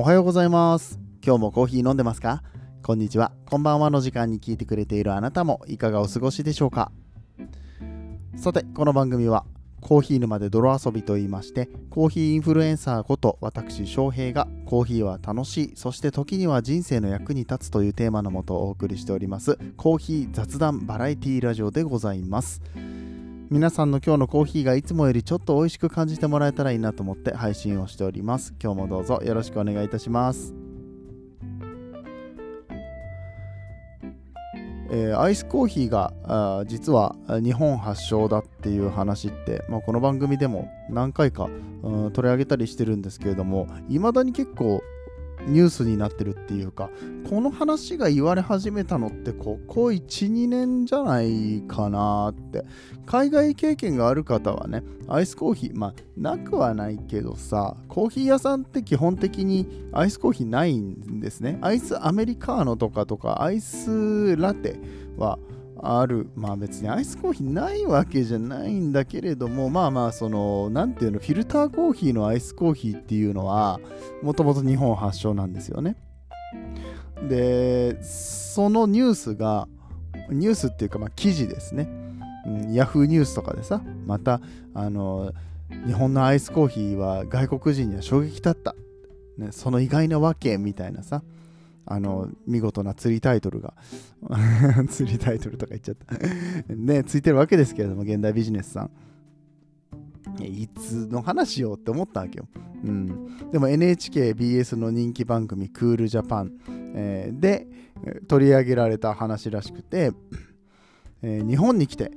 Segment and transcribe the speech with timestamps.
[0.00, 1.00] おはようございます。
[1.26, 2.44] 今日もコーヒー飲んでますか？
[2.84, 3.32] こんにちは。
[3.46, 6.92] こんばんはの時間に聞いてくれているあなたもいかがお過ごしでしょうか？
[8.36, 9.44] さて、この番組は
[9.80, 22.62] コーヒー沼で泥遊びと言いまして、コーヒーインフルエンサーこと私翔平がコーヒーは楽しい、そして時には人生の役に立つというテーマのもとお送りしております、コーヒー雑談バラエティラジオでございます。
[23.50, 28.54] 皆さんの今日のコーヒーがいつもよりちょっと美味しく感じてもらえたらいいなと思って配信をしております。
[28.62, 30.54] 今日もどうぞよろしくお願いいたします。
[34.90, 41.48] えーアイスコーヒーがあー実は日本発祥だっていう話って、まあ、この番組でも何回か、
[41.82, 44.82] うん取り上げたりしてるんですけれどもいまだに結構
[45.48, 46.90] ニュースになってるっていうか
[47.28, 52.64] この話が言われ始めたのってここ12年じゃないかなって。
[53.08, 61.58] 海外経験がある方はねアイスコーヒーまあなくはないけどさコーヒー屋さんって基本的にアイスコーヒーないんですね。
[61.62, 64.78] アイスアメリカーノとかとかアイスラテ
[65.16, 65.38] は
[65.82, 66.28] ある。
[66.34, 73.80] まあ別にアイスコーヒーないわけじゃないんだけれどもまあまあそのなんていうのフィルターコーヒーのアイスコーヒーっていうのは
[74.22, 75.96] もともと日本発祥なんですよね。
[77.28, 79.68] でそのニュースが
[80.30, 81.88] ニュースっていうかまあ記事ですね、
[82.46, 84.40] うん、ヤフーニュースとかでさまた
[84.74, 85.32] あの
[85.86, 88.74] 日本のアイスコーヒーは外国人には衝撃だった、
[89.36, 91.22] ね、その意外なわけみたいなさ。
[91.90, 93.74] あの見事な釣りタイトルが
[94.88, 96.74] 釣りタイトルとか言っちゃった。
[96.74, 98.90] ねついてるわけですけれども現代ビジネスさん。
[100.44, 102.46] いつの話よって思ったわけよ、
[102.84, 106.52] うん、でも NHKBS の人気番組「クールジャパン」
[106.94, 107.66] えーで
[108.04, 110.12] えー取り上げられた話らしくて、
[111.22, 112.12] えー日本に来て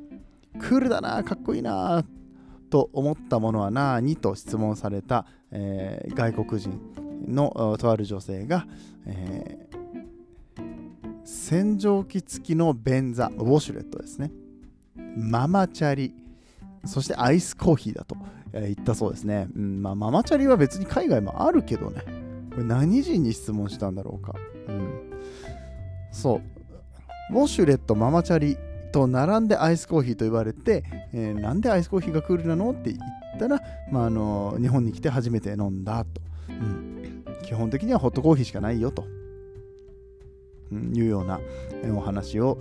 [0.60, 2.06] クールだなかっこいいな
[2.70, 6.80] と思ったものは何と質問された、えー外国人
[7.28, 8.66] のとある女性が、
[9.06, 9.72] えー
[11.24, 14.32] 洗浄機付きの便座ウォシュレットですね。
[15.16, 16.14] ママチャリ。
[16.84, 18.18] そしてアイスコーヒーだと、
[18.54, 22.02] 言ったそうですね、うんまあ、ママチャリは別に海外もあるけどね。
[22.52, 24.34] これ何人に質問したんだろうか、
[24.68, 24.90] うん、
[26.12, 26.42] そ
[27.32, 27.34] う。
[27.34, 28.58] ウォシュレットママチャリ
[28.92, 30.84] と並んでアイスコーヒーと言われて、
[31.14, 32.72] えーなんでアイスコーヒーがクールなの？
[32.72, 33.62] って言ったら、
[33.92, 37.01] まあ、あの日本に来て初めて飲んだと、うん、
[37.44, 39.06] 基本的にはホットコーヒーしかないよと、
[40.72, 41.40] いうような
[41.96, 42.58] お話を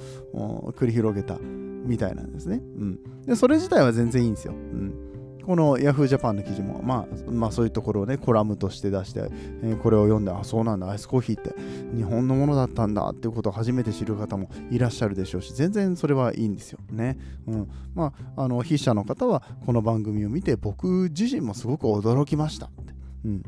[0.76, 5.10] 繰り広げたみたいなんですね、うん、でそれ自体は全然いいんですよ、うん、
[5.44, 6.06] この Yahoo!
[6.06, 9.30] ジャパンの記事も、まあ、まあそういうところをねコラムとして出して、
[9.62, 11.54] えこれを読んであそうなんだアイスコーヒーって
[11.96, 16.78] 日本のものだったんだっていうことを初めて知る方もいらっしゃるでしょうし全然それはいいんですよ。
[16.90, 23.42] ね、うん、まああの筆者の方はこの番組を見て僕自身もすごく驚きましたって、うん、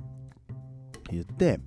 [1.12, 1.60] 言って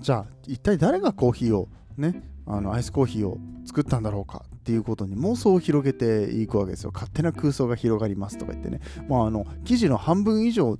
[0.00, 6.90] じゃあ一体誰がコーヒーをねあのアイスコーヒーを作ったんだろうかっていうことに妄想を広げていくわけですよ。
[6.92, 8.80] 勝手な空想が広がりますとか言ってね。
[9.08, 10.78] まああの記事の半分以上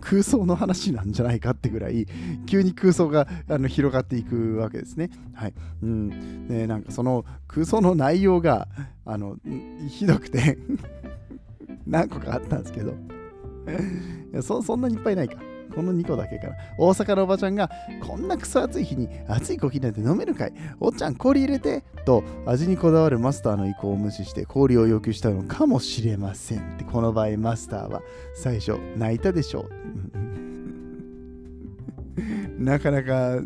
[0.00, 2.06] 空想の話なんじゃないかってぐらい
[2.46, 5.10] 急に空想があの広がっていくわけですね。
[5.34, 5.54] はい。
[5.82, 6.48] うん。
[6.48, 8.68] で、なんかその空想の内容が
[9.04, 9.36] あの
[9.88, 10.58] ひどくて
[11.86, 12.94] 何個かあったんですけど
[14.42, 15.36] そそんなにいっぱいないか。
[15.74, 16.56] この2個だけかな。
[16.78, 17.70] 大阪のおばちゃんが、
[18.00, 20.52] こんなクソ暑い日に熱いコーヒーなんて飲めるかい？
[20.80, 26.84] おっちゃん氷入れてと味にこだわるマスターの意向を無視して氷を要求したのかもしれませんって。
[26.84, 28.02] この場合マスターは
[28.34, 29.68] 最初泣いたでしょ
[32.58, 33.40] う なかなか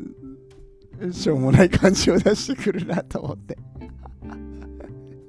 [1.13, 3.57] しょうもない感じを出してくるなと思って。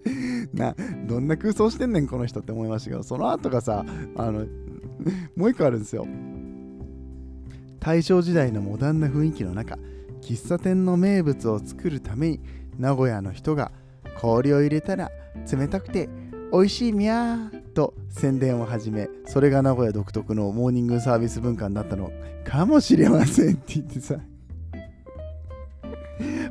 [0.54, 0.76] な
[1.08, 3.86] どんな空想してんねんこの人って思いましたけどその後がさ
[4.16, 4.46] あの
[5.36, 6.06] もう一個あるんですよ。
[7.80, 9.78] 大正時代のモダンな雰囲気の中
[10.22, 12.40] 喫茶店の名物を作るために
[12.78, 13.72] 名古屋の人が
[14.20, 15.12] 氷を入れたら
[15.52, 16.10] 冷たくて
[16.52, 22.12] 美味しいみゃーと宣伝を始めそれが名古屋独特のモーニングサービス文化になったの
[22.44, 24.16] かもしれませんって言ってさ。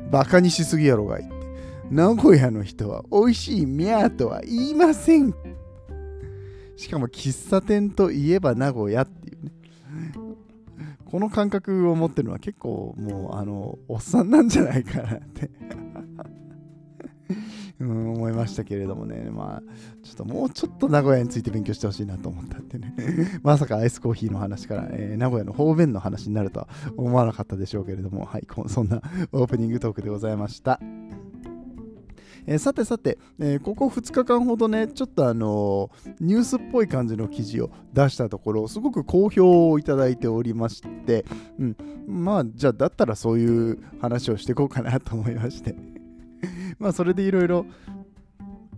[0.09, 1.39] バカにしすぎやろがいって。
[1.91, 5.33] 名古屋の人は美味しいみゃーとは言いません。
[6.77, 9.51] しかも喫茶店といえば名古屋っていうね。
[11.09, 15.49] この感覚を持ってるのは結構もうあのおっさんなんじゃないかなって。
[17.79, 19.29] うん思いましたけれどもね。
[19.31, 19.73] まあ
[20.03, 22.93] ちょっともうちょっと名古屋について勉強してほしいなと思ったってね。
[23.41, 26.67] まさかアイスコーヒーの話から、えー名古屋の方便の話になるとは
[26.97, 28.25] 思わなかったでしょうけれども。
[28.25, 29.01] はいこそんな
[29.31, 30.79] オープニングトークでございました。
[32.45, 41.25] えー、さてさて、えー、ここ2日間ほどね、ちょっとあのー、ニュースっぽい感じの記事を出したところ、すごく好評をいただいておりまして、
[41.59, 41.77] うん、
[42.07, 45.75] まあ、じゃあ、だったらそういう話をしていこうかなと思いまして。
[46.79, 47.65] まあ、それでいろいろ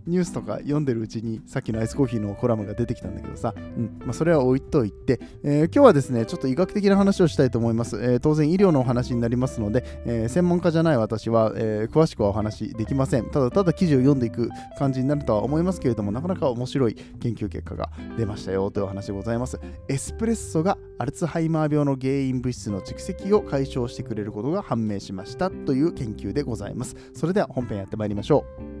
[0.06, 3.98] ニュースとか読んでるうちにさっきのアイスコーヒーのコラムが出てきたんだけどさ、うん。
[4.00, 13.30] まあ、それは置いといて、えー、今日はですねちょっと医学的な話をしたいと思います、えー、当然医療のお話になりますので、えー、専門家じゃない私は、え詳しくはお話できません。
[13.30, 19.60] ただただ記事を読んでいく感じになるとは思いますけれどもなかなか面白い研究結果が出ましたよというお話でございます。
[19.88, 26.96] エスプレッソがアルツハイマー病の原因物質の蓄積を解消してくれることが判明しましたという研究でございます。
[27.14, 28.71] それでは本編やってまいりましょう。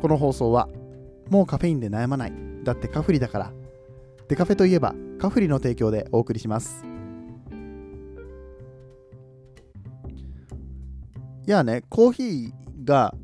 [0.00, 0.68] この放送は
[1.28, 2.32] もうカフェインで悩まない
[2.64, 3.52] だってカフリだから。
[4.28, 6.84] デカフェといえばカフリの提供でお送りします。
[11.46, 12.52] いやねコーヒー
[12.84, 13.14] が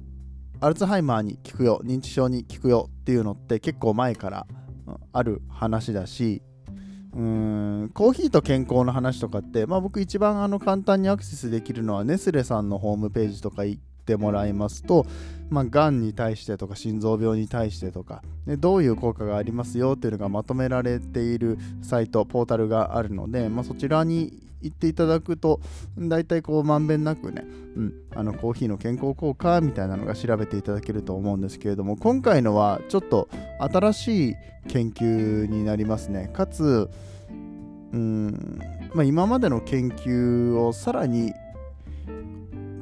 [0.61, 4.47] アルツハイマーに効くよ認知症に効くよっていうのって結構前から
[5.13, 6.41] ある話だし
[7.13, 7.21] うー
[7.85, 15.07] んコーヒーと健康の話とかって、まあ、僕一番あの簡単にアクセスできるのはネスレさんのホームページとか行ってもらいますと、
[15.51, 25.61] まあ、がんに対してとか心臓病に対してとかでどういう効果がありますよっていうのがまとめられているサイトポータルがあるので、まあ、そちらに行っていただくと
[25.99, 27.45] 大体こうまんべんなくね、
[27.77, 33.29] うん、あのコーヒーの健康効果みたいなのが調べていただけると思うんですけれども今回のはちょっと
[33.59, 34.35] 新しい
[34.69, 36.31] 研究になりますね。
[36.33, 36.89] かつ
[37.93, 38.59] うん、
[38.93, 41.33] まあ、今までの研究をさらに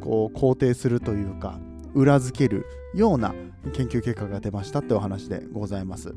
[0.03, 1.59] こう肯定するというか
[1.95, 3.35] 裏付けるような
[3.73, 6.15] 研究結果が出ましたってお話でございます。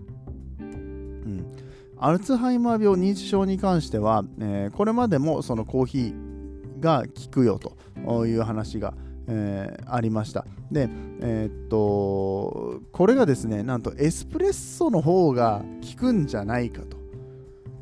[0.59, 1.45] うん、
[1.97, 8.93] アルツハイマー病認知症に関しては、えー、これまでもそのコーヒーが効くよという話が、
[9.27, 10.45] えー、ありました。
[10.71, 10.89] で、
[11.21, 16.97] えー、っと、これがですね、なんとエスプレッソの方が効くんじゃないかと。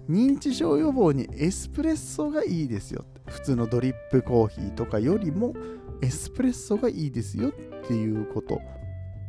[0.09, 3.05] 認知症予防にエスプレッソがいいですよ。
[3.27, 5.53] 普通のドリップコーヒーとかよりも
[6.01, 7.51] エスプレッソがいいですよっ
[7.87, 8.61] ていうこと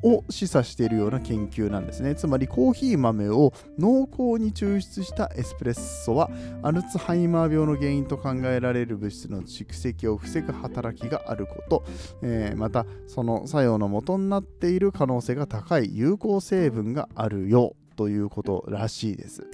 [0.04, 2.14] を示唆しているような研究なんですね。
[2.14, 6.30] つまりコーヒー豆を濃厚に抽出したエスプレッソは
[6.62, 11.84] アルツハイマー病の原因と考えられる物質の蓄積を防ぐ働きがあること、
[12.22, 19.46] えー、またその作用の元になっている可能性が高い有効成分があるよということらしいです。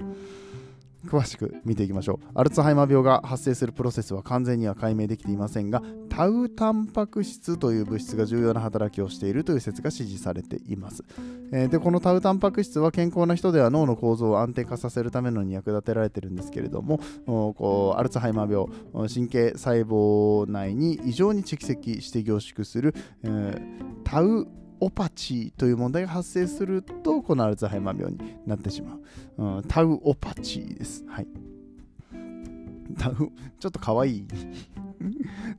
[1.07, 2.27] 詳しく見ていきましょう。
[2.35, 11.05] アルツハイマー病が発生するプロセスは完全には解明できていませんがタウタンパク質という物質が重要な働きをしているという説が支持されています、
[11.53, 18.53] えー、でこのタウタンパク質は健康な人では脳の構造を安定化させるためのに役立てられているんですけれどもこうアルツハイマー
[18.93, 24.47] 病神経細胞内に異常に蓄積して凝縮する、えー、タウ
[24.81, 28.97] オパチという問題が発生すると、このアルツハイマー病になってしま
[29.39, 29.45] う。
[29.57, 31.05] うん、タウオパチです。
[31.09, 31.27] はい。
[32.99, 34.37] タウ、ちょっとかわいい って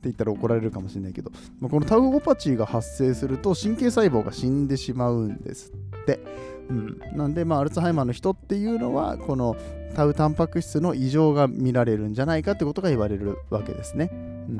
[0.04, 1.30] 言ったら怒られるかもしれないけど、
[1.60, 5.72] まあ、このタウオパチが発生すると神経細胞が死んでしまうんです
[6.02, 6.20] って。
[6.68, 9.56] うん、なんで、まあ、アルツハイマーの人っていうのは、この
[9.94, 14.10] タウタンパク質の異常が見られるんじゃないかってことが言われるわけですね。
[14.12, 14.58] うん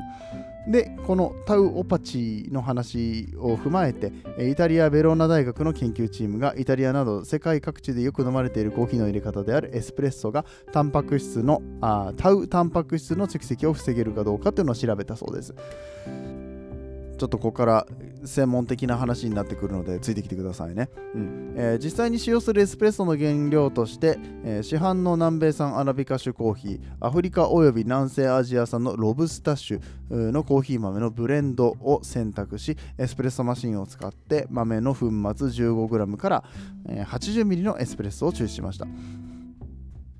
[0.67, 15.53] でこのタウオパチの話を踏まえてイタリア・ベローナ大学の研究チームがイタリアなど世界各地でよく飲まれているコーヒーの入れ方であるエスプレッソがタンパク質のあタウタンパク質の蓄積を防げるかどうかというのを調べたそうです。
[17.23, 17.87] ちょっとここから
[18.25, 21.53] 専門的な話になってくるのでついてきてくださいね、うん。
[21.55, 36.43] えー、実際に使用するエスプレッソの原料として、えー、市販の南米産アラビカ種コーヒーアフリカおよび南西アジア産のロブスタ種のコーヒー豆のブレンドを選択しエスプレッソマシンを使って豆の粉末 15g から、
[36.89, 38.85] え、80ml のエスプレッソを抽出しました。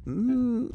[0.06, 0.72] うん。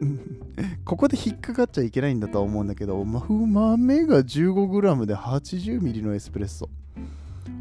[0.84, 6.68] ここで引っかかっちゃいけないんだとは思うんだけど、豆が 15g で 80ml のエスプレッソ。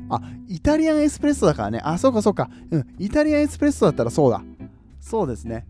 [0.09, 1.81] あ、イタリアンエスプレッソだからね。
[1.83, 2.49] あ、そうかそうか。
[2.71, 4.43] うん、イタリアンエスプレッソだったらそうだ。
[4.99, 5.65] そうですね。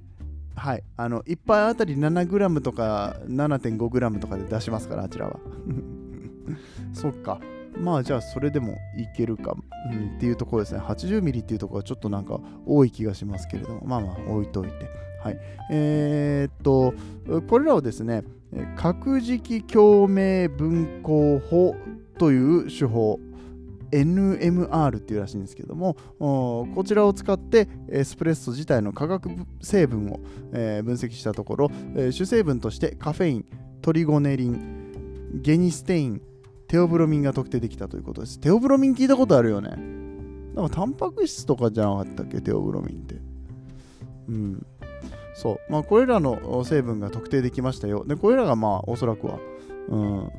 [0.55, 0.83] はい。
[0.97, 5.39] あの、1杯あたり 7g とか 7.5g とかで出しますから、あちらは。
[6.93, 7.39] そっか。
[7.77, 9.55] まあじゃあそれでもいけるか、
[9.91, 10.79] うん、っていうところですね。
[10.79, 15.08] 80ミリっていうところはちょっとなんか多い気がしますけれども、まあまあ置いといて。
[15.23, 15.39] はい。
[15.71, 16.93] えー、っと、
[17.47, 18.23] これらをですね、
[18.75, 21.75] 核磁気共鳴分光法
[22.17, 23.19] という手法
[23.91, 29.29] NMR っていうらしいんですけどもこちらを使ってエスプレッソ自体の化学
[29.61, 30.19] 成分を、
[30.53, 33.45] え、分析したところ、え、主成分としてカフェイン
[33.81, 36.21] トリゴネリンゲニステイン
[36.67, 38.39] テオブロミンが特定できたということです。
[38.39, 39.71] テオブロミン聞いたことあるよね。
[40.55, 42.41] なんかタンパク質とかじゃなかったっけ？
[42.41, 43.15] テオブロミンって。
[44.27, 44.65] うん。
[45.39, 45.72] そう。
[45.72, 48.03] まあこれらの成分が特定できましたよ。
[48.05, 49.39] でこれらがまあおそらくは
[49.88, 50.31] うん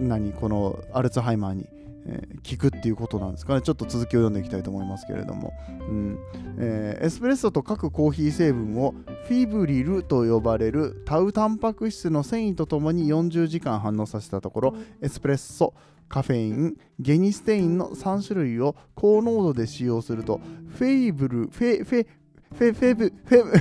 [0.00, 1.66] 何このアルツハイマーに
[2.04, 3.62] えー、効くっていうことなんですかね。
[3.62, 5.52] ちょっと続きを読んでいきたいと思いますけれども、
[5.88, 6.18] うん。
[6.58, 8.92] えー、エスプレッソと各コーヒー成分を
[9.28, 15.74] フィブリルと呼ばれるタウタンパク質の繊維とともに40時間反応させたところ、エスプレッソ、
[16.08, 20.40] カフェイン、ゲニステインの3種類を高濃度で使用すると、
[20.76, 22.06] フェイブル、フェ、フェ、
[22.54, 23.52] フェ、フェブ、フェブ、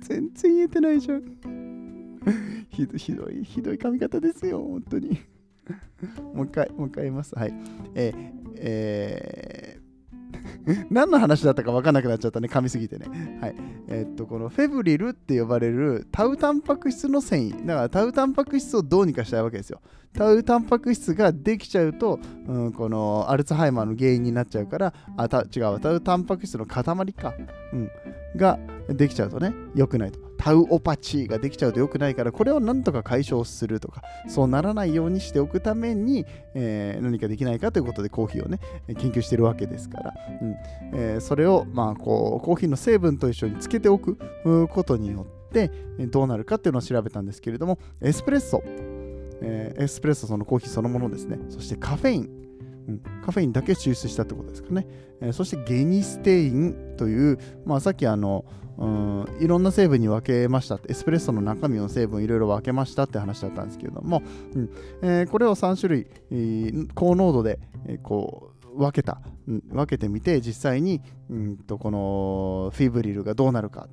[0.00, 1.22] 全然言えてないじゃん。
[2.70, 5.18] ひどひどい、ひどい噛み方ですよ、本当に。
[6.34, 7.34] もう一回、もう一回言います。
[7.36, 7.54] はい。
[7.94, 9.89] えー、えー
[10.90, 13.06] 何の話だったか分かんなくなっちゃったね、噛みすぎてね。
[13.40, 13.54] はい。
[13.88, 17.66] えー、っと、このフェブリルって呼ばれるタウタンパク質の繊維。
[17.66, 19.80] だからタウタンパク質をどうにかしたいわけですよ。
[20.12, 27.34] タウタンパク質ができちゃうと、うん、このアルツハイマーの原因になっちゃうから、あ、た違う、タウタンパク質の塊か。
[27.72, 27.90] うん。
[28.36, 30.29] ができちゃうとね、良くないと。
[30.40, 40.56] タウオパチーができちゃうと良くないから、これをなんとか解消するとか、そうならないようにしておくために、えー、何かできないかということでコーヒーをね、研究してるわけですから、うん。
[40.94, 44.16] えー、それを、まあ、こう、コーヒーの成分と一緒につけておく
[44.70, 45.70] ことによって、
[46.10, 48.62] どうなるかっていうのを調べたんですけれども、エスプレッソ、
[49.42, 52.30] えー、エスプレッソそのコーヒーそのものですね、そしてカフェイン、
[53.22, 54.86] カフェインだけ抽出したってことですかね。
[55.20, 58.46] えー、そしてゲニステインという、まあ、さっきあの、
[58.80, 60.80] うん、いろんな成分に分けました。
[60.88, 64.22] エスプレッソの中身の成分いろいろ分けましたって話だったんですけれども、
[64.54, 64.70] うん
[65.02, 73.86] えー、これを3種類、えー、高濃度で、えー、こう分けた、うん、分けてみて実際に、うんとこのフィブリルがどうなるか。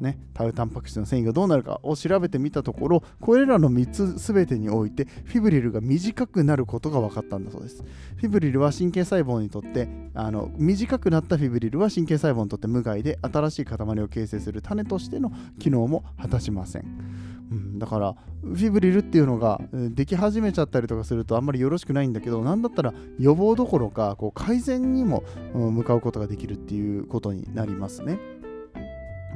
[0.00, 7.84] ね、タウタンパク質の繊維がどうなるかを調べてみたところこれらの3つ全てにおいてフィブリルが短くなることが分かったんだそうです
[8.16, 28.18] フィブリルは神経細胞にとってあの短くなったフィブリルは神経細胞にとって無害で新しい塊を形成する種としての機能も果たしませんうん、だからフィブリルっていうのができ始めちゃったりとかするとあんまりよろしくないんだけどなんだったら予防どころかこう改善にも向かうことができるっていうことになりますね。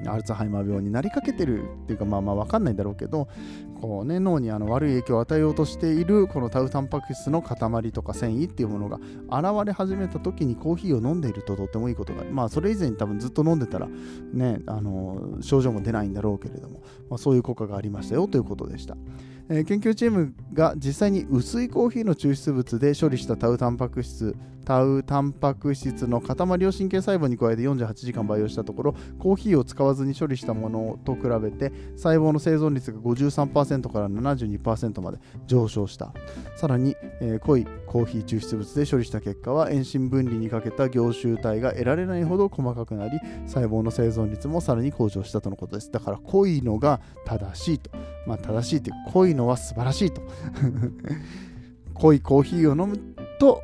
[0.09, 3.29] アルツハイマー病になりかけてるっていうかまあまあ分かんないんだろうけど
[3.81, 13.89] こう、ね、脳にあの悪い影響を与えようとしているこのタウタンパク質の塊とか繊維っていうものが現れ始めた時にコーヒーを飲んでいるととってもいいことがあるまあそれ以前に多分ずっと飲んでたら
[14.33, 18.97] ねあの症状も出ないんだろうけれども、まあ、そういう効果がありましたよということでした。
[19.49, 26.35] えー、研究チームが実際に薄いコーヒーの抽出物で処理したタウタンパク質タウタンパク質の塊
[26.67, 36.13] を神経細胞に加えて48時間培養したところコーヒーを使わずに処理したものと比べて細胞の生存率が53%から72%まで上昇した。
[36.57, 45.93] さらに、えー、濃いコーヒー抽出物で処理した結果は遠心分離にかけた凝集体が得られないほど細かくなり細胞の生存率もさらに向上したとのことです。
[45.93, 47.93] だから濃いのが正しいと。
[48.27, 50.23] まあ正しいという濃いのは素晴らしいと。
[51.95, 52.99] 濃いコーヒーを飲む
[53.39, 53.63] と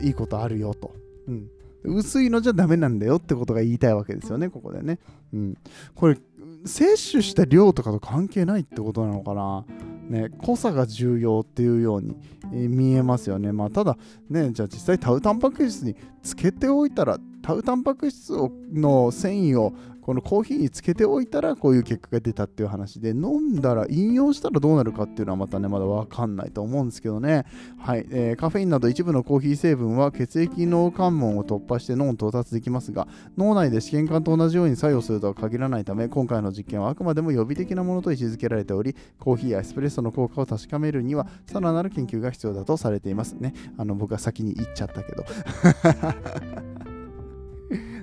[0.00, 0.94] いいことあるよと、
[1.26, 1.48] うん、
[1.82, 5.00] 薄いのじゃダメなんだよってことが言いたいわけですよねここでね、
[5.34, 5.58] うん、
[5.96, 6.16] これ
[6.64, 9.64] 摂取した量とかと関係ないってことなのかな。
[10.08, 12.16] ね、濃さが重要っていうように、
[12.52, 13.52] え、見えますよね。
[13.52, 13.96] まあ、ただ、
[14.28, 18.32] ね、じゃあ実際タウタンパク質につけておいたら、タウタンパク質
[18.72, 27.44] の繊維をこのコーヒーにつけておいたらこういう結果が出たっていう話で飲んだら飲用したらどうなるかっていうのはまたねまだわかんないと思うんですけどね。
[27.78, 33.06] はい、えー、カフェインなど一部のコーヒー成分は血液脳関門を突破して脳に到達できますが
[33.36, 43.32] 脳内で試験管と同じように作用するとは限らないため今回の実験はあくまでも予備的なものと位置づけられておりコーヒーやエスプレッソの効果を確かめるにはさらなる研究が必要だとされています。
[43.34, 43.54] ね。
[43.76, 45.24] あの僕は先に言っちゃったけど。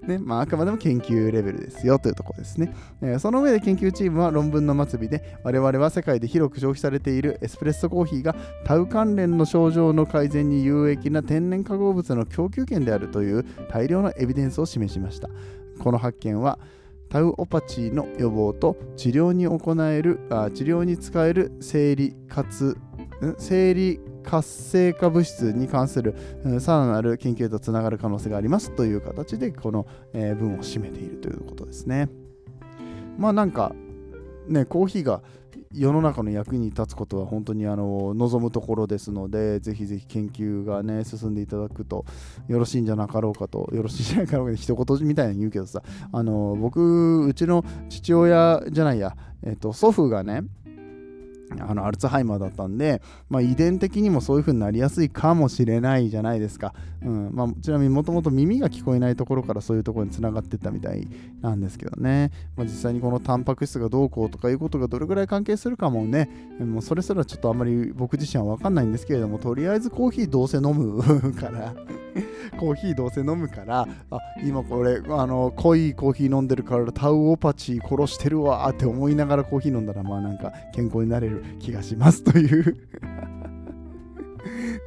[0.09, 0.17] ね。
[0.17, 8.35] まあ、あくまでも研究レベルですよというところですね、えー、その上で研究チームは論文の末尾で我々は世界で広く消費されているエスプレッソコーヒーが
[8.65, 15.29] タウ関連の症状の改善に有益な天然化合物の供給源であるという大量のエビデンスを示しました。
[15.79, 16.59] この発見は
[17.09, 22.77] タウオパチーの予防と治療に行えるあ治療に使える生理活
[23.37, 32.09] 生理活性化物質に関する、うん、さらなる研究とつながる可能性がありますという形でこの、えー、文を占めているということですね。
[33.17, 33.73] まあなんか
[34.47, 35.21] ねコーヒーが
[35.71, 42.05] 世の中の役に立つことは本当にあの望むところですので、ぜひぜひ研究がね、進んでいただくと
[42.47, 50.41] よろしいんじゃなかろうかと、よろしいんじゃなかろうか一言みたいに言うけどさ、あの僕、うちの父親じゃないや、えっと、祖父がね、
[51.59, 56.73] あのアルツハイマーだったんで、まあ、遺伝的にもそういう風になりやすいかもしれないじゃないですか。
[57.03, 57.31] うん。
[57.33, 61.07] まあ、ちなみにもともと耳が聞こえないところからそういうところにつながってったみたい
[61.41, 66.29] なんですけどね、まあ、実際にこのタンパク質がどうこうとかいうことがどれぐらい関係するかもね、
[66.59, 71.73] もうそれすらちょっとあんまり僕自身は分かんないんですけれども、とりあえずコーヒーどうせ飲むから
[72.59, 82.75] コーヒーどうせ飲むからあ今これあの濃いコーヒー飲んでるからタウオパチ殺してるわって思いながらコーヒー飲んだらまあなんか健康になれる気がしますという。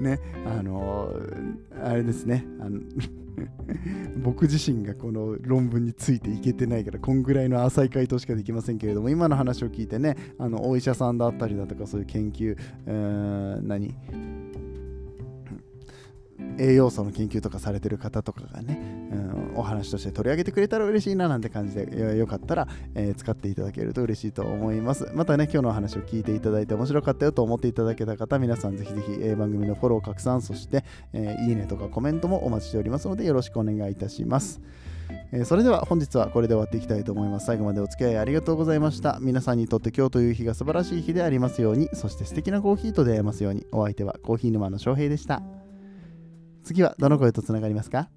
[0.01, 1.13] ねあの
[1.85, 2.45] あれですね。
[2.61, 2.81] あの
[4.23, 12.57] 僕自身がこの論文についていけてないからこんぐらいの浅い回答しかできませんけれども今の話を聞いてねあのお医者さんだったりだとかそういう研究、
[12.87, 13.95] え、何？
[16.59, 18.81] 栄養素の研究とかされてる方とかがね、
[19.13, 19.17] う
[19.55, 34.61] ん、お話として取り上げてくれたら嬉しいななんて感じでよかったら、えー、使っていただけると嬉しいと思いますまたね今日のお話を聞いていただいて面白かったよと思っていただけた方皆さんぜひぜひ、えー、番組のフォロー拡散そして、えー、いいねとかコメントもお待ちしておりますのでよろしくお願いいたします
[35.33, 37.47] えそれでは本日はこれで終わっていきたいと思います。
[37.47, 39.19] 最後までお付き合いありがとうございました。
[39.21, 45.62] 皆さんにとって今日という日が素晴らしい日でありますように、そして素敵なコーヒーと出会えますように、お相手はコーヒー沼の翔平でした。
[46.65, 48.09] 次はどの声とつながりますか？